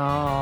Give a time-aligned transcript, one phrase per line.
[0.00, 0.39] やーマ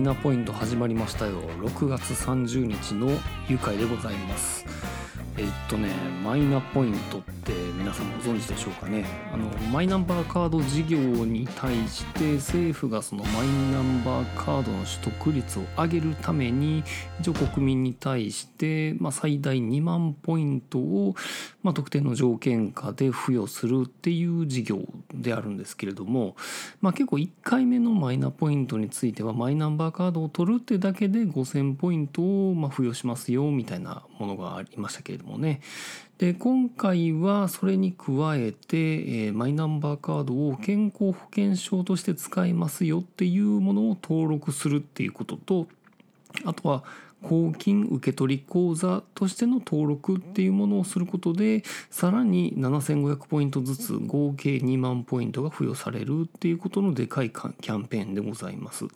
[0.00, 1.42] イナポイント始まりましたよ。
[1.60, 3.10] 6月30日の
[3.50, 4.64] 愉快でございます。
[5.36, 5.88] えっとね
[6.22, 9.06] マイナポイントって皆さんご存知でしょうかね。
[9.32, 16.84] あのマイナンバーカード事業に対して政府がそのマイナンバーカードの取得率を上げるために
[17.20, 21.14] 一応国民に対して、まあ、最大2万ポイントを、
[21.62, 24.80] まあ、特定の条件下で付与するっていう事業
[25.14, 26.36] であるんですけれども、
[26.82, 35.60] まあ、結構1回目のマイナポイントについてはマイナンバーカードを取るってだけで5000ポイントをま付与しますよみたいなものがありましたけれどもね
[36.18, 45.66] で今回はそれに加えて、えー、マイナンバーカードを健康保険証として使いますよっていうものを登録するっていうことと
[46.44, 46.84] あとは
[47.22, 58.86] 公金受取口座としての登録っていうものをすることでさらに7500ポイントずつ合計2万ポイントが付与されるっていうことのでかいキャンペーンでございます。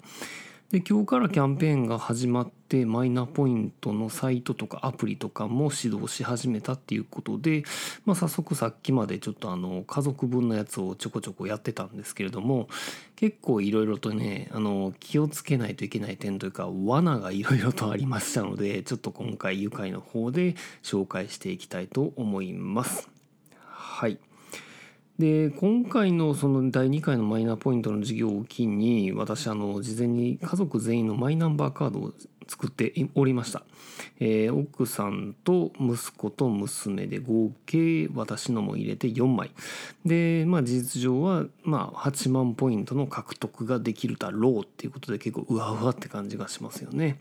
[0.70, 7.62] で今日からキャンペーンが始まってマイナポイントのサイトとかアプリとかも指導し始めたっていうことで、
[8.04, 12.68] まあ、早速さっきまでちょっとあの家族分のやつをちょこちょこやってたんですけれども
[13.14, 23.08] 結構いろいろとねあの気をつけないといけない点というか罠がいろいろとありましたのでちょっと今回愉快の方で紹介していきたいと思います。
[23.60, 24.18] はい
[25.18, 32.12] で今回のその第2回のマイナポイントの事業を機に私あの事前に家族全員のマイナンバーカードを
[32.48, 33.62] 作っておりました、
[34.18, 39.52] えー、奥さんと息子と娘で合計私のも入れて4枚。
[40.04, 47.20] でまあ事実上はまあ8万ポイントの獲得ができるだろうっていうことで結構うわうわって感じがしますよね。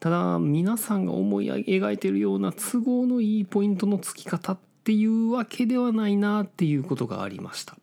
[0.00, 7.76] ただ皆さんが思い描いているような都合のいいポイントの付き方ってっていうわけではないなっていうことがありました。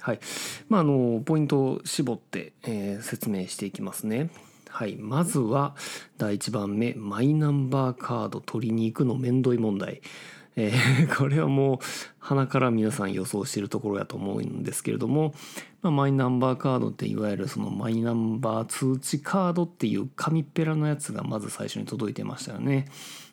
[0.00, 0.20] はい。
[0.68, 4.30] まあ、あの、ポイントを絞って、えー、説明していきますね。
[4.68, 4.96] はい。
[4.96, 5.74] まずは、
[6.18, 10.02] 第1番目、マイナンバーカード取りに行くのめんどい問題。
[10.56, 11.78] えー、 これはもう
[12.18, 15.34] 鼻から皆さん予想しているところやと思うんですけれども、
[15.80, 22.86] まあ、マイナンバーカードっていわゆるそのマイナンバー通知カードっていう紙っぺらのやつがまず最初に届いてましたよね。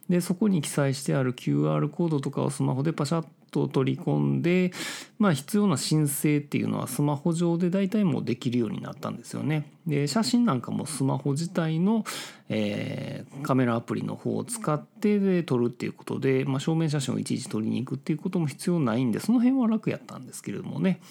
[0.09, 4.71] でそこに記載してある QR コードとかをスマホでパシャッと取り込んで、
[5.17, 9.71] まあ、必要な申請っていうのはスマホ上で大体もうできるようになったんですよね。
[9.87, 12.05] で写真なんかもスマホ自体の、
[12.47, 21.01] えー、カメラアプリの方を使ってで撮るっていうことで、まあ、証明写真をいちいち撮りに行くっていうことも必要ないんでその辺は楽やったんですけれどもね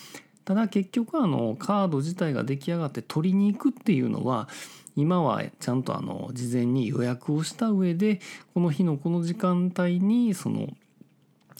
[0.44, 4.48] ただ結局あのカード自体が出来上がって取りに行くっていうのは
[4.98, 8.20] 今はちゃんとあの事前に予約をした上で
[8.52, 10.68] この日のこの時間帯にその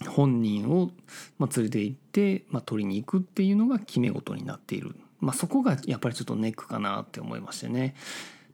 [0.07, 0.91] 本人を
[1.37, 7.95] ま連れて行って、ま、取りに行くっていうのが決め事になっている、まあ、そこがやっぱりちょっとネックかなって思いましてね。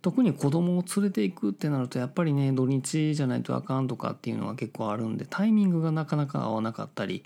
[0.05, 7.23] 特に子供を連れていくってなるとやっぱりね土日じゃないとあかんとかっていうのは結構あるんでタイミングがなかなか合わなかったり、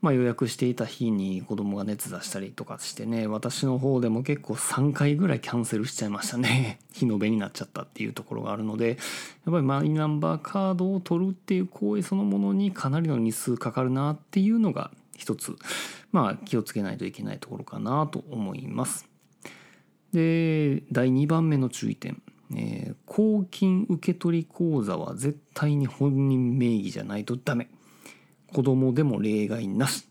[0.00, 8.96] まあ、予約していた日に子供が熱出したりとかしてね私の方でも結構3回ぐらいキャンセルしちゃいましたね 日延べになっちゃったっていうところがあるのでやっ
[9.46, 15.56] ぱりマイナンバーカードを取るっていう行為そのものにかなりの日数かかるなっていうのが一つ
[16.12, 19.09] まあ気をつけないといけないところかなと思います。
[20.12, 22.22] で第2番目の注意点、
[22.54, 27.68] えー、公金受取口座は絶対に本人名義じゃないとダメ。
[28.52, 30.09] 子供でも例外なし。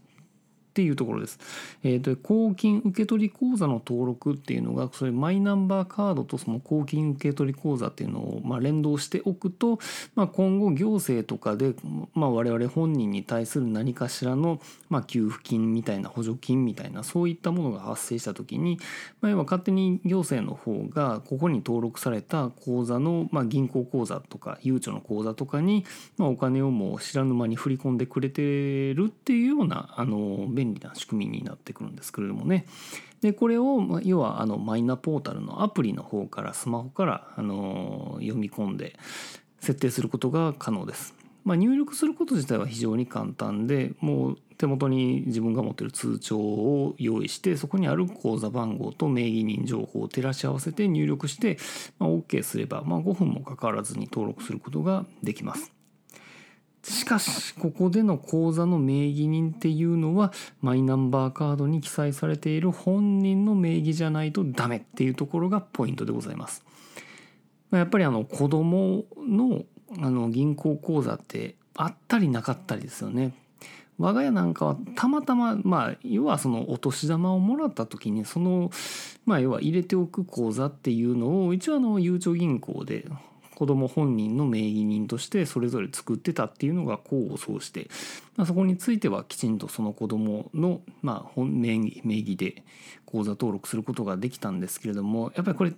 [0.80, 1.40] っていうところです。
[1.84, 9.80] えーと、公金受取口座の登録っていうのがそれマイナンバーカードとその公金受取口座っていうのをま連動しておくと、
[10.16, 11.76] まあ、今後行政とかで、
[12.14, 18.80] まあ、我々本人に対する何かしらのま給付金みたいな補助金みたいなそういったものが発生した時に、
[19.20, 25.84] まあ、要は勝手に行政の方がここに登録された口座の、ま、銀行口座とかゆうちょの口座とかに、
[26.18, 32.66] ま、お金をもう知らぬ間に振り込んでくれてるっていうようなあの便利便利な仕組みになってくるんですけれどもね
[33.22, 38.98] でこれを要はあのマイナポータルのアプリの方からスマホからあの読み込んで
[39.60, 41.14] 設定することが可能です。
[41.44, 51.58] まあ、入力すること自体は非常に簡単でもう手元に自分が持ってる通帳を用意してそこにある口座番号と名義人情報を照らし合わせて入力して、
[51.98, 55.79] まあ、OK すれば、まあ、5分もかからずに登録することができます。
[56.84, 60.32] しかしここでの口座の名義人っていうのは
[60.62, 66.64] マイナンバーカードに記載されている本人の名義じゃないとダメっていうところがポイントでございます。
[67.72, 69.64] やっぱりあの子供の
[70.00, 73.34] あの銀行口座ってあったりなかったりですよね。
[73.98, 78.72] 我が家なんかはたまたままあ要はそのお年玉をもらった時にその
[79.26, 83.06] まあ要は入れておく口座っていうのを一応あのゆうちょ銀行で
[83.60, 87.90] 子供本人の名義人としてそれぞれ作ってたっていうのが功を奏して、
[88.38, 92.64] まあ、そこについてはきちんとその子供のまあ本名義名義で
[93.06, 95.74] 口座登録することができたんですけれどもやっぱりこれ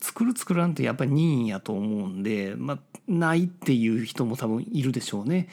[0.00, 5.48] 作る作らんってやっぱり任意やと思うんで、まあ、ないっていう人も多分いるでしょうね。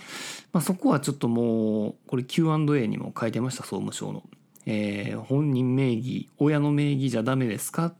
[0.53, 4.23] まあ、そこはちょっともうこれ Q&A にも書いてました総務省の。
[4.65, 7.93] えー、本人名義親の名義じゃダメですか？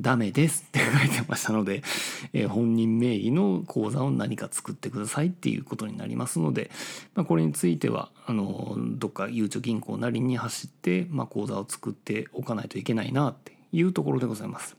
[0.00, 1.82] ダメですって書いてましたので、
[2.32, 6.70] えー、本人名義の口座を何か作ってくださいっていうことになりますので、
[7.14, 14.76] まあ、これについてはあのどっかゆうちょ銀行なりに走って、まあ、口座を作っておかないといけないなっていうところでございます。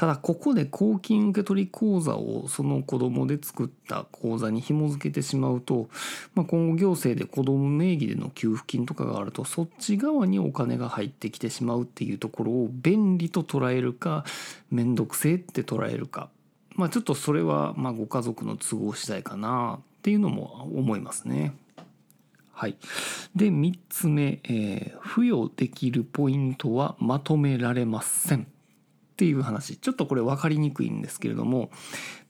[0.00, 5.90] ただここで公金受取口座をその子供で作った口座に紐付けてしまうと、
[6.34, 14.24] まあ、今後行政で子供名義での給付金とかがあるとそっち側にお金が入ってきてしまうっていうところを便利と捉えるか
[14.70, 16.30] 面倒くせえって捉えるか
[16.76, 21.54] まあちょっとそれはまご家族の都合次第かなっていうのも思いますね。
[22.52, 22.76] はい、
[23.36, 28.46] で3つ目、えー、付与できるポイントはまとめられません。
[29.20, 31.68] っていう話ちょっとこれ分かりにくいんですけれども、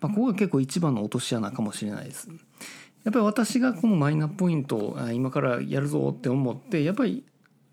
[0.00, 2.28] まあ、ここが結構一番の落とし穴かもしれないです。
[3.04, 7.24] やっぱり私がこのマイナポイントを今からやるぞって思ってやっぱり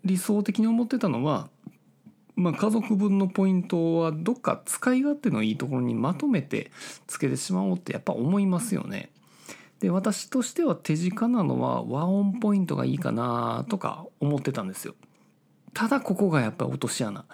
[0.04, 1.48] 理想的に思ってたのは、
[2.36, 6.70] まあ、家族分のポイントはどっか使い勝手のいいところにまとめて
[7.08, 9.10] つけてしまおうってやっぱ思いますよね。
[9.80, 14.94] で私としては手近なのは和音ポイントがいいかなとか思ってたんですよ。
[15.74, 17.24] ただここがやっぱり落とし穴。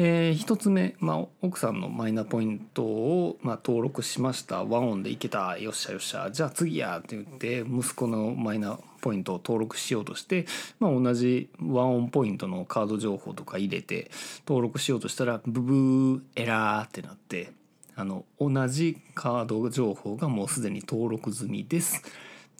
[0.00, 10.46] えー、1つ目、まあ、奥さんのマイナポイントを、まあ、登録しましたワンオンでいけたよっしゃよっしゃじゃあ次やって言って息子のマイナポイントを登録しようとして、
[10.78, 14.12] まあ、同じワンオンポイントのカード情報とか入れて
[14.46, 17.50] 登録しようとしたらブブーエラーってなって
[17.96, 22.04] あの同じカード情報がもうすでに登録済みです。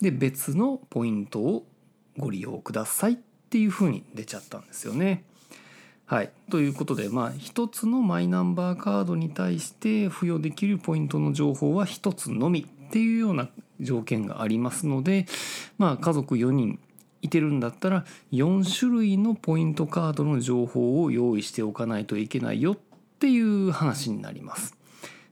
[0.01, 1.65] で別のポイントを
[2.17, 3.15] ご利用くださいっ
[3.49, 5.23] ていうふうに出ちゃったんですよね。
[6.09, 13.47] はい、ということで、まあ、1つのマイナンバーカードに対して付与できるポイントの情報は1つのみっていうような
[13.79, 15.27] 条件がありますので、
[15.77, 16.79] まあ、家族4人
[17.21, 22.77] いてるんだったら4種類のポイントカードの情報を用意しておかないといけないよっ
[23.19, 24.75] ていう話になります。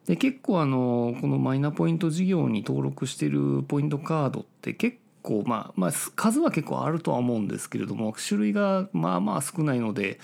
[0.06, 10.20] で結構あのこのマイナポイント事業に登録してるポイントカードって結構まあまあ数は結構あるとは思うんですけれども種類がまあまあ少ないので、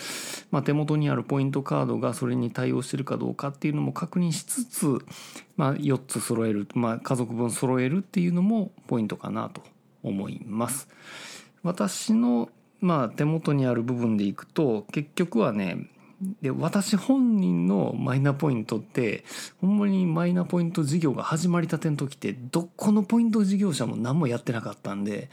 [0.49, 4.99] まあ、手元にあるポイントカードがそれに対応してるかどうかっていうのも確認しつつ、
[5.57, 9.61] まあ、4つ揃える、まあ、家族分揃えるっていうのもポイントかなと
[10.03, 10.87] 思います。
[11.63, 15.89] 私のまあ手元にある部分でいくと結局はね
[16.41, 19.23] で私本人のマイナポイントって
[19.61, 25.29] ほんまにマイナポイント事業が始まりたての時ってどこのポイント事業者も何もやってなかったんで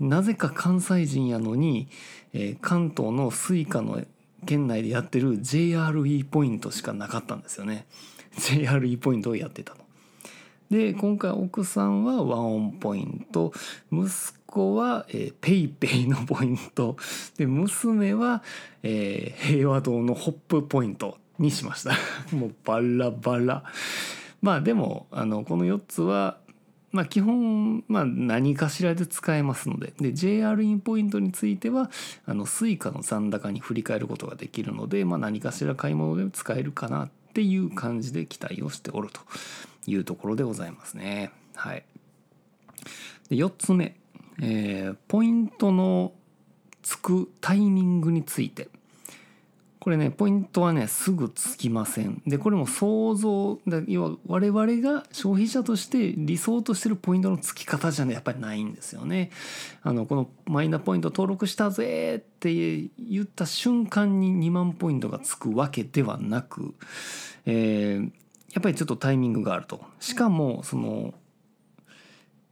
[0.00, 1.88] なぜか関西人やのに、
[2.32, 4.02] えー、関東の Suica の
[4.46, 7.86] 県内でやってる JRE ポイントしかなかったんですよね
[8.36, 9.82] JRE ポイントをやってたの。
[10.70, 13.52] で今回奥さんは WAON ポイント
[13.90, 16.96] 息子は、えー、ペイペイのポイント。
[17.38, 18.42] で娘は、
[18.82, 21.92] えー、平和堂の HOP ポイントにしました。
[22.36, 23.64] もうバラバラ。
[24.42, 26.38] まあでもあのこの4つは
[26.90, 29.94] まあ基本、まあ、何かしらで使えますので。
[29.98, 31.90] で JR インポイントについては
[32.26, 39.20] あの Suica の残高に振り返ることができるので、まあ、何かしら買い物で使えるかなっていう感じで期待をしておると
[39.86, 41.30] いうところでございますね。
[41.54, 41.84] はい、
[43.30, 44.01] で4つ目。
[44.42, 46.12] えー、ポイントの
[46.82, 48.68] つくタイミングについて。
[49.82, 52.22] これねポイントはねすぐつきません。
[52.24, 53.58] でこれも想像
[53.88, 59.30] 要は我々が消費者として理想としてるポイントのつき方じゃねやっぱりないんですよね。
[59.82, 66.76] あのこのマイナポイント登録したぜって言った瞬間に2万ポイントがつくわけではなく、
[67.44, 68.02] えー、
[68.52, 69.84] やっぱりちょっとタイミングがあると。
[69.98, 71.12] しかもその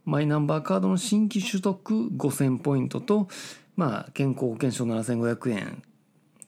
[0.05, 3.27] マイナンバーカードの新規取得5000ポイントと、
[3.75, 5.83] まあ、健康保険証7500円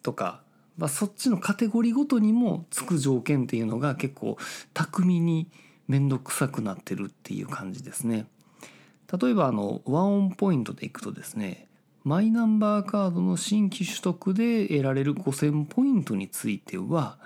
[0.02, 0.42] とか、
[0.78, 4.38] まあ、そっちのカテゴリーごとにも付く条件っていうのが結構
[4.74, 5.50] 巧みに
[5.88, 8.26] 面倒くさくなってるっていう感じですね。
[9.22, 11.68] 例えばあのワンオンポイントでいくとですね
[12.04, 17.18] マイナンバーカードの新規取得で得られる5000ポイントについては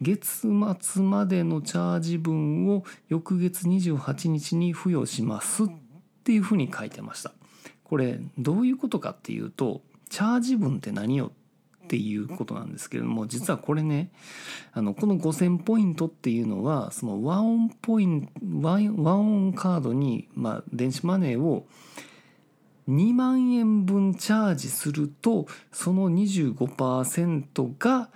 [0.00, 0.48] 月
[0.80, 5.66] 末までのチャージ分を翌月28日に付与しますっ
[6.24, 7.32] ていうふうに書いてました。
[7.84, 11.30] これどういうことかっていうとチャージ分って何よ
[11.84, 14.10] っていうことなんですけれども実はこれね
[14.72, 18.30] あのこの5,000ポイントっていうのはそのワンオンポイント
[18.64, 21.68] ワンオンカードに、まあ、電子マネーを
[22.88, 28.08] 2万円分チャージするとその25%が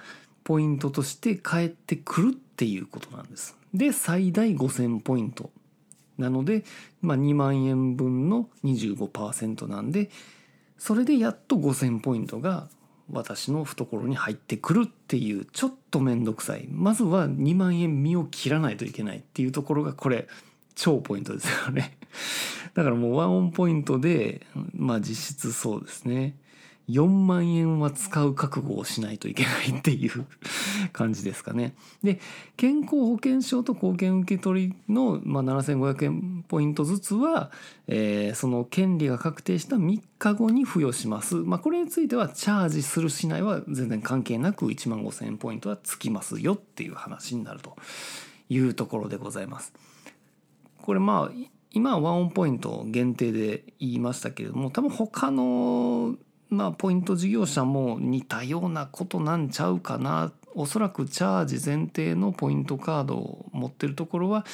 [0.45, 3.57] ポイントとして返ってくるっていうことなんです。
[3.75, 5.51] で最大5,000ポイント。
[6.19, 6.65] なので、
[7.01, 10.11] まあ、2万円分の25%なんで
[10.77, 12.69] それでやっと5,000ポイントが
[13.11, 16.67] 私の懐に入ってくるっていうちょっと面倒くさい。
[16.71, 20.29] まずは2万円身を切らないといけないっていうところがこれ
[20.75, 21.97] 超ポイントですよね。
[22.75, 26.37] だからもうワンオンポイントでまあ実質そうですね
[26.91, 30.27] 4万円は使う覚悟をしないといけないっていう
[30.93, 31.75] 感じですかね。
[32.03, 32.21] で
[32.57, 37.53] 健康保険証と貢献受取の、まあ、7500円ポイントずつは、
[37.87, 41.37] えー、その権利が確定した3日後に付与します。
[41.37, 47.77] まあ、これについてはチャージするしないは全然関係なく1万5000円ポイントはつきますよっていう話になると
[48.49, 49.73] いうところでございます。
[50.83, 56.17] これまあ今はワンオンポイント限定で言いましたけれども多分他の
[56.51, 60.33] まあ、ポイント事業者も似たようなことなんちゃうかな。
[60.57, 64.45] おそらくチャージ前提のポイントカードを持ってるところは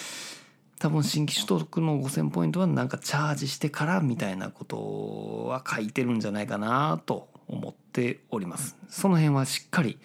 [0.79, 8.77] 多分新規取得の5,000ポイントはなんかチャージしてからみたいなことは書いてるんじゃないかなと思っております。
[8.91, 9.99] その辺はしっかり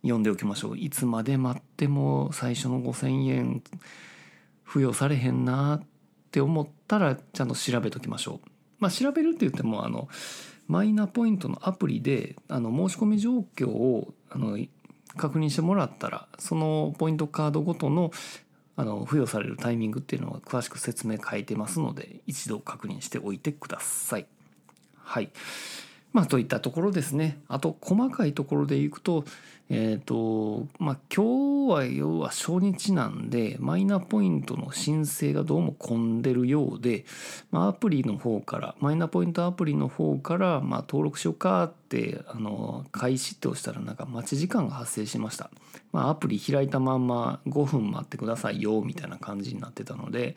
[0.00, 0.78] 読んでおきましょう。
[0.78, 3.62] いつまで待っても最初の5,000円
[4.66, 5.82] 付与されへんなっ
[6.34, 8.48] って思ったらちゃんと調べときましょう。
[8.80, 10.08] まあ調べるって言ってもあの
[10.66, 14.58] マイナポイントのアプリであの申し込み状況をあの
[15.16, 18.10] 確認してもらったらそのポイントカードごとの
[18.74, 24.26] あの付与されるタイミングっていうのは詳しく説明書いてますので一度確認しておいてください。
[24.96, 25.30] はい。
[26.12, 27.38] まあといったところですね。
[27.46, 29.24] あと細かいところでいくと
[29.70, 37.04] えっ、ー、とまあ今日は要は初日なんでマイナポイントの申請がどうも混んでるようで、
[37.50, 45.50] まあ、アプリの方からマイナポイントアプリの方からまあ登録しようかってあの開始って押したらなんか待ち時間が発生しました、
[45.92, 50.34] まあ、アプリ開いたまんま5分待ってくださいよみたいな感じになってたので、